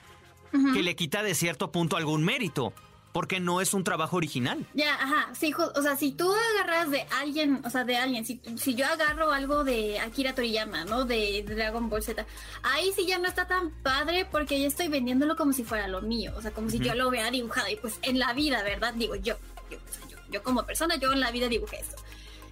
que 0.73 0.83
le 0.83 0.97
quita 0.97 1.23
de 1.23 1.35
cierto 1.35 1.71
punto 1.71 1.99
algún 1.99 2.25
mérito 2.25 2.73
porque 3.15 3.39
no 3.39 3.61
es 3.61 3.75
un 3.75 3.85
trabajo 3.85 4.17
original. 4.17 4.67
Ya, 4.75 4.95
ajá, 4.95 5.29
sí, 5.39 5.55
o 5.57 5.83
sea, 5.83 5.97
si 5.97 6.11
tú 6.11 6.35
agarras 6.57 6.91
de 6.91 7.07
alguien, 7.21 7.63
o 7.65 7.71
sea, 7.71 7.85
de 7.85 7.97
alguien, 7.97 8.27
si, 8.27 8.41
si 8.57 8.75
yo 8.75 8.87
agarro 8.87 9.31
algo 9.31 9.63
de 9.63 10.01
Akira 10.01 10.35
Toriyama, 10.35 10.85
¿no? 10.85 11.05
De, 11.05 11.45
Dragon 11.47 11.89
Ball 11.89 12.03
Z, 12.03 12.27
ahí 12.65 12.93
sí 12.97 13.07
ya 13.07 13.21
no 13.21 13.29
está 13.29 13.47
tan 13.47 13.71
padre 13.71 14.27
porque 14.29 14.61
ya 14.61 14.67
estoy 14.67 14.89
vendiéndolo 14.89 15.37
como 15.37 15.53
si 15.53 15.63
fuera 15.63 15.87
lo 15.87 16.03
mío, 16.03 16.33
o 16.37 16.43
sea, 16.43 16.51
como 16.51 16.69
si 16.69 16.81
yo 16.81 16.97
lo 16.97 17.09
hubiera 17.09 17.31
dibujado 17.31 17.69
y 17.69 17.77
pues 17.77 18.01
en 18.03 18.19
la 18.19 18.33
vida, 18.33 18.65
¿verdad? 18.65 18.93
Digo, 18.95 19.15
yo, 19.15 19.37
yo, 19.71 19.79
yo, 20.09 20.17
yo 20.33 20.43
como 20.43 20.67
persona, 20.67 20.97
yo 20.97 21.13
en 21.13 21.21
la 21.21 21.31
vida 21.31 21.47
dibujé 21.47 21.79
esto. 21.79 22.03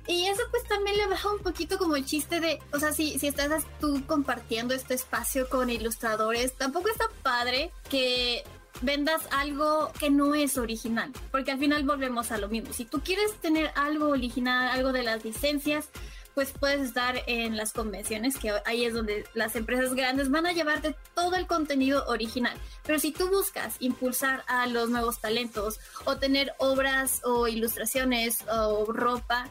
Y 0.07 0.26
eso 0.26 0.42
pues 0.52 0.62
también 0.69 0.97
le 0.97 1.09
baja 1.09 1.28
un 1.28 1.40
poquito 1.40 1.76
como 1.76 1.97
el 1.97 2.04
chiste 2.04 2.38
de, 2.38 2.61
o 2.73 2.78
sea, 2.78 2.92
si, 2.92 3.19
si 3.19 3.26
estás 3.26 3.64
tú 3.81 4.00
compartiendo 4.07 4.75
este 4.75 4.95
espacio 4.95 5.49
con 5.49 5.71
ilustradores, 5.71 6.57
tampoco 6.57 6.88
está 6.88 7.07
padre 7.25 7.73
que 7.90 8.45
vendas 8.82 9.22
algo 9.30 9.90
que 9.98 10.10
no 10.10 10.34
es 10.34 10.58
original, 10.58 11.12
porque 11.30 11.52
al 11.52 11.58
final 11.58 11.84
volvemos 11.84 12.30
a 12.32 12.38
lo 12.38 12.48
mismo. 12.48 12.72
Si 12.72 12.84
tú 12.84 13.00
quieres 13.00 13.34
tener 13.40 13.70
algo 13.74 14.08
original, 14.08 14.68
algo 14.68 14.92
de 14.92 15.02
las 15.02 15.24
licencias, 15.24 15.88
pues 16.34 16.52
puedes 16.58 16.80
estar 16.80 17.22
en 17.26 17.56
las 17.56 17.72
convenciones, 17.72 18.38
que 18.38 18.52
ahí 18.64 18.84
es 18.84 18.94
donde 18.94 19.26
las 19.34 19.54
empresas 19.54 19.94
grandes 19.94 20.30
van 20.30 20.46
a 20.46 20.52
llevarte 20.52 20.96
todo 21.14 21.36
el 21.36 21.46
contenido 21.46 22.04
original. 22.06 22.56
Pero 22.84 22.98
si 22.98 23.12
tú 23.12 23.28
buscas 23.28 23.76
impulsar 23.80 24.44
a 24.46 24.66
los 24.66 24.88
nuevos 24.88 25.20
talentos 25.20 25.78
o 26.04 26.16
tener 26.16 26.54
obras 26.58 27.20
o 27.24 27.48
ilustraciones 27.48 28.38
o 28.50 28.90
ropa 28.92 29.48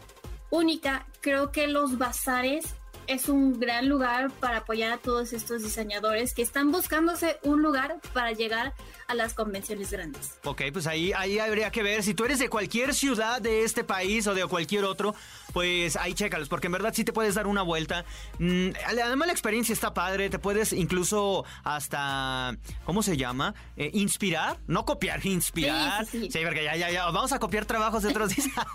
única, 0.49 1.05
creo 1.21 1.51
que 1.51 1.67
los 1.67 1.97
bazares 1.97 2.75
es 3.07 3.29
un 3.29 3.59
gran 3.59 3.89
lugar 3.89 4.31
para 4.39 4.59
apoyar 4.59 4.93
a 4.93 4.97
todos 4.97 5.33
estos 5.33 5.63
diseñadores 5.63 6.33
que 6.33 6.41
están 6.41 6.71
buscándose 6.71 7.37
un 7.43 7.61
lugar 7.61 7.99
para 8.13 8.31
llegar 8.31 8.73
a 9.07 9.15
las 9.15 9.33
convenciones 9.33 9.91
grandes. 9.91 10.37
Ok, 10.43 10.63
pues 10.71 10.87
ahí, 10.87 11.11
ahí 11.13 11.39
habría 11.39 11.71
que 11.71 11.83
ver 11.83 12.03
si 12.03 12.13
tú 12.13 12.25
eres 12.25 12.39
de 12.39 12.49
cualquier 12.49 12.93
ciudad 12.93 13.41
de 13.41 13.63
este 13.63 13.83
país 13.83 14.27
o 14.27 14.33
de 14.33 14.45
cualquier 14.45 14.85
otro, 14.85 15.15
pues 15.53 15.95
ahí 15.95 16.13
chécalos, 16.13 16.49
porque 16.49 16.67
en 16.67 16.73
verdad 16.73 16.93
sí 16.93 17.03
te 17.03 17.13
puedes 17.13 17.35
dar 17.35 17.47
una 17.47 17.61
vuelta. 17.61 18.05
Mm, 18.39 18.69
además 18.85 19.27
la 19.27 19.33
experiencia 19.33 19.73
está 19.73 19.93
padre, 19.93 20.29
te 20.29 20.39
puedes 20.39 20.73
incluso 20.73 21.45
hasta, 21.63 22.57
¿cómo 22.85 23.03
se 23.03 23.17
llama? 23.17 23.53
Eh, 23.77 23.91
inspirar, 23.93 24.59
no 24.67 24.85
copiar, 24.85 25.25
inspirar. 25.25 26.05
Sí, 26.05 26.29
porque 26.43 26.63
ya, 26.63 26.75
ya, 26.75 26.89
ya, 26.89 27.05
vamos 27.11 27.31
a 27.31 27.39
copiar 27.39 27.65
trabajos 27.65 28.03
de 28.03 28.09
otros. 28.09 28.31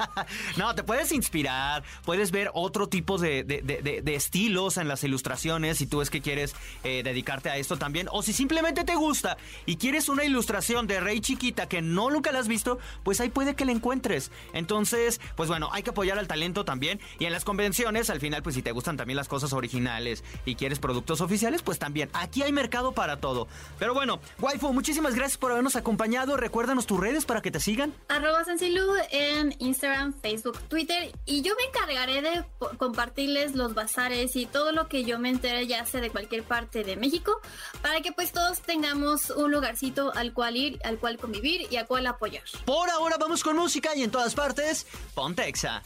no, 0.57 0.75
te 0.75 0.83
puedes 0.83 1.13
inspirar, 1.13 1.83
puedes 2.05 2.31
ver 2.31 2.51
otro 2.55 2.89
tipo 2.89 3.19
de, 3.19 3.45
de, 3.45 4.15
estilos 4.17 4.79
en 4.79 4.89
las 4.89 5.05
ilustraciones 5.05 5.77
si 5.79 5.87
tú 5.87 6.01
es 6.01 6.09
que 6.09 6.23
quieres 6.23 6.55
eh, 6.85 7.03
dedicarte 7.03 7.51
a 7.51 7.57
esto 7.59 7.77
también, 7.77 8.09
o 8.11 8.23
si 8.23 8.33
simplemente 8.33 8.85
te 8.85 8.95
gusta 8.95 9.37
y 9.67 9.77
quieres 9.77 10.09
una 10.09 10.25
ilustración 10.25 10.87
de 10.87 11.01
Rey 11.01 11.21
Chiquita 11.21 11.69
que 11.69 11.83
no 11.83 12.11
nunca 12.11 12.33
la 12.33 12.39
has 12.39 12.49
visto, 12.49 12.79
pues 13.03 13.21
ahí 13.21 13.29
puede 13.29 13.55
que 13.55 13.65
la 13.65 13.73
encuentres. 13.73 14.31
Entonces, 14.53 15.21
pues 15.37 15.49
bueno, 15.49 15.69
hay 15.73 15.83
que 15.83 15.91
apoyar 15.91 16.19
al 16.19 16.27
talento 16.27 16.65
también. 16.67 17.01
Y 17.19 17.25
en 17.25 17.33
las 17.33 17.47
convenciones, 17.47 18.11
al 18.11 18.21
final, 18.21 18.43
pues 18.43 18.55
si 18.55 18.61
te 18.61 18.73
gustan 18.73 18.99
también 18.99 19.17
las 19.17 19.29
cosas 19.29 19.55
originales 19.55 20.23
y 20.45 20.57
quieres 20.57 20.79
productos 20.79 21.23
oficiales, 21.23 21.63
pues 21.63 21.79
también. 21.79 22.11
Aquí 22.13 22.43
hay 22.43 22.53
mercado 22.53 22.93
para 22.93 23.17
todo. 23.17 23.49
Pero 23.79 23.95
bueno, 23.95 24.21
Waifu, 24.39 24.75
muchísimas 24.75 25.15
gracias 25.15 25.39
por 25.39 25.53
habernos 25.53 25.77
acompañado. 25.77 26.37
Recuérdanos 26.37 26.87
tus 26.87 27.01
redes 27.01 27.25
para 27.25 27.41
que 27.41 27.51
te 27.51 27.61
sigan. 27.61 27.95
Arroba 28.09 28.45
Sensilu 28.45 28.93
en 29.11 29.55
Instagram, 29.59 30.13
Facebook, 30.21 30.59
Twitter. 30.69 31.13
Y 31.25 31.41
yo 31.41 31.55
me 31.57 31.65
encargaré 31.65 32.21
de 32.21 32.45
compartirles 32.77 33.55
los 33.55 33.73
bazares 33.73 34.37
y 34.37 34.45
todo 34.45 34.73
lo 34.73 34.89
que 34.89 35.05
yo 35.05 35.19
me 35.19 35.31
entere 35.31 35.67
ya 35.67 35.87
sea 35.87 36.01
de 36.01 36.11
cualquier 36.11 36.43
parte 36.43 36.85
de 36.85 36.97
México 36.97 37.41
para 37.81 38.01
que 38.01 38.13
pues 38.13 38.33
todos 38.33 38.61
tengamos 38.61 39.31
un 39.31 39.53
lugarcito 39.53 40.13
al 40.15 40.33
cual 40.33 40.57
ir, 40.57 40.79
al 40.85 40.99
cual 40.99 41.19
convivir 41.19 41.67
y 41.71 41.77
al 41.77 41.87
cual 41.87 42.07
apoyar. 42.07 42.43
Por 42.65 42.91
ahora 42.91 43.17
vamos 43.19 43.43
con 43.43 43.57
música 43.57 43.95
y 43.95 44.03
en 44.03 44.11
todas 44.11 44.35
partes, 44.35 44.87
Pontexa. 45.15 45.83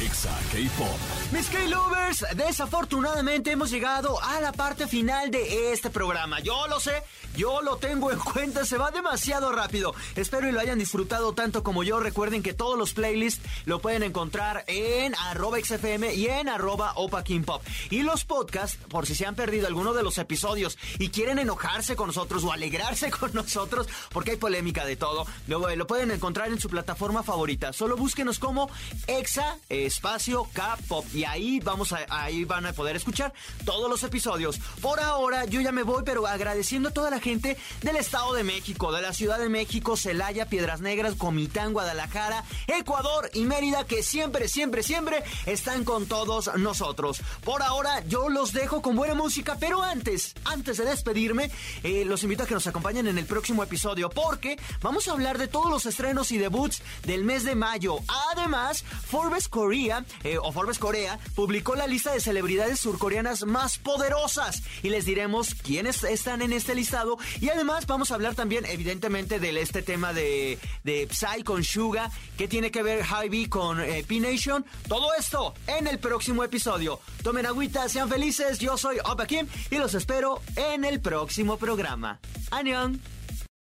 Exa 0.00 0.36
K-Pop. 0.50 0.98
Mis 1.32 1.48
K-Lovers, 1.48 2.26
desafortunadamente 2.36 3.52
hemos 3.52 3.70
llegado 3.70 4.20
a 4.20 4.40
la 4.40 4.52
parte 4.52 4.88
final 4.88 5.30
de 5.30 5.72
este 5.72 5.88
programa. 5.88 6.40
Yo 6.40 6.66
lo 6.66 6.80
sé, 6.80 7.02
yo 7.36 7.62
lo 7.62 7.76
tengo 7.76 8.10
en 8.10 8.18
cuenta, 8.32 8.64
se 8.64 8.76
va 8.76 8.90
demasiado 8.90 9.52
rápido. 9.52 9.94
Espero 10.16 10.48
y 10.48 10.52
lo 10.52 10.60
hayan 10.60 10.78
disfrutado 10.78 11.32
tanto 11.32 11.62
como 11.62 11.84
yo. 11.84 12.00
Recuerden 12.00 12.42
que 12.42 12.54
todos 12.54 12.76
los 12.76 12.92
playlists 12.92 13.40
lo 13.66 13.80
pueden 13.80 14.02
encontrar 14.02 14.64
en 14.66 15.14
arroba 15.14 15.58
XFM 15.60 16.14
y 16.14 16.26
en 16.26 16.48
arroba 16.48 16.92
Opa 16.96 17.22
Pop. 17.46 17.62
Y 17.90 18.02
los 18.02 18.24
podcasts, 18.24 18.78
por 18.88 19.06
si 19.06 19.14
se 19.14 19.26
han 19.26 19.36
perdido 19.36 19.66
alguno 19.66 19.94
de 19.94 20.02
los 20.02 20.18
episodios 20.18 20.76
y 20.98 21.10
quieren 21.10 21.38
enojarse 21.38 21.94
con 21.94 22.08
nosotros 22.08 22.42
o 22.44 22.52
alegrarse 22.52 23.10
con 23.12 23.32
nosotros, 23.32 23.88
porque 24.10 24.32
hay 24.32 24.36
polémica 24.38 24.84
de 24.84 24.96
todo, 24.96 25.26
lo, 25.46 25.74
lo 25.74 25.86
pueden 25.86 26.10
encontrar 26.10 26.48
en 26.48 26.60
su 26.60 26.68
plataforma 26.68 27.22
favorita. 27.22 27.72
Solo 27.72 27.96
búsquenos 27.96 28.38
como 28.38 28.68
Exa 29.06 29.56
espacio 29.84 30.48
K-Pop. 30.52 31.04
Y 31.14 31.24
ahí 31.24 31.60
vamos 31.60 31.92
a, 31.92 32.04
ahí 32.08 32.44
van 32.44 32.66
a 32.66 32.72
poder 32.72 32.96
escuchar 32.96 33.32
todos 33.64 33.90
los 33.90 34.02
episodios. 34.02 34.58
Por 34.80 35.00
ahora, 35.00 35.44
yo 35.44 35.60
ya 35.60 35.72
me 35.72 35.82
voy, 35.82 36.02
pero 36.04 36.26
agradeciendo 36.26 36.90
a 36.90 36.92
toda 36.92 37.10
la 37.10 37.20
gente 37.20 37.56
del 37.82 37.96
Estado 37.96 38.32
de 38.34 38.44
México, 38.44 38.92
de 38.92 39.02
la 39.02 39.12
Ciudad 39.12 39.38
de 39.38 39.48
México, 39.48 39.96
Celaya, 39.96 40.46
Piedras 40.46 40.80
Negras, 40.80 41.14
Comitán, 41.16 41.72
Guadalajara, 41.72 42.44
Ecuador 42.66 43.30
y 43.34 43.44
Mérida, 43.44 43.84
que 43.84 44.02
siempre, 44.02 44.48
siempre, 44.48 44.82
siempre 44.82 45.22
están 45.46 45.84
con 45.84 46.06
todos 46.06 46.50
nosotros. 46.56 47.20
Por 47.42 47.62
ahora, 47.62 48.04
yo 48.06 48.28
los 48.28 48.52
dejo 48.52 48.82
con 48.82 48.96
buena 48.96 49.14
música, 49.14 49.56
pero 49.58 49.82
antes, 49.82 50.34
antes 50.44 50.76
de 50.76 50.84
despedirme, 50.84 51.50
eh, 51.82 52.04
los 52.04 52.22
invito 52.22 52.44
a 52.44 52.46
que 52.46 52.54
nos 52.54 52.66
acompañen 52.66 53.08
en 53.08 53.18
el 53.18 53.26
próximo 53.26 53.62
episodio, 53.62 54.10
porque 54.10 54.58
vamos 54.80 55.08
a 55.08 55.12
hablar 55.12 55.38
de 55.38 55.48
todos 55.48 55.70
los 55.70 55.86
estrenos 55.86 56.30
y 56.32 56.38
debuts 56.38 56.82
del 57.04 57.24
mes 57.24 57.44
de 57.44 57.54
mayo. 57.54 57.98
Además, 58.32 58.84
Forbes 59.10 59.24
Forbes 59.24 59.48
Eh, 59.74 60.38
o 60.40 60.52
Forbes 60.52 60.78
Corea, 60.78 61.18
publicó 61.34 61.74
la 61.74 61.88
lista 61.88 62.12
de 62.12 62.20
celebridades 62.20 62.78
surcoreanas 62.78 63.44
más 63.44 63.76
poderosas 63.78 64.62
y 64.84 64.88
les 64.88 65.04
diremos 65.04 65.56
quiénes 65.56 66.04
están 66.04 66.42
en 66.42 66.52
este 66.52 66.76
listado 66.76 67.18
y 67.40 67.48
además 67.48 67.84
vamos 67.86 68.12
a 68.12 68.14
hablar 68.14 68.36
también 68.36 68.64
evidentemente 68.66 69.40
de 69.40 69.60
este 69.60 69.82
tema 69.82 70.12
de, 70.12 70.60
de 70.84 71.08
Psy 71.10 71.42
con 71.42 71.64
Suga, 71.64 72.12
que 72.38 72.46
tiene 72.46 72.70
que 72.70 72.84
ver 72.84 73.04
Hy 73.04 73.48
con 73.48 73.80
eh, 73.80 74.04
P-Nation, 74.06 74.64
todo 74.86 75.12
esto 75.18 75.54
en 75.66 75.88
el 75.88 75.98
próximo 75.98 76.44
episodio. 76.44 77.00
Tomen 77.24 77.44
agüita, 77.44 77.88
sean 77.88 78.08
felices, 78.08 78.60
yo 78.60 78.78
soy 78.78 78.98
Opa 79.04 79.26
Kim 79.26 79.48
y 79.72 79.78
los 79.78 79.94
espero 79.94 80.40
en 80.54 80.84
el 80.84 81.00
próximo 81.00 81.56
programa. 81.56 82.20
¡Annyeong! 82.52 83.23